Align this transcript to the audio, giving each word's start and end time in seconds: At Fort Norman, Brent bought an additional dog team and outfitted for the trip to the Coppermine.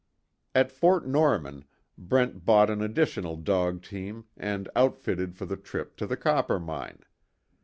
At 0.55 0.71
Fort 0.71 1.05
Norman, 1.05 1.63
Brent 1.95 2.43
bought 2.43 2.71
an 2.71 2.81
additional 2.81 3.35
dog 3.37 3.83
team 3.83 4.25
and 4.35 4.67
outfitted 4.75 5.35
for 5.35 5.45
the 5.45 5.57
trip 5.57 5.95
to 5.97 6.07
the 6.07 6.17
Coppermine. 6.17 7.03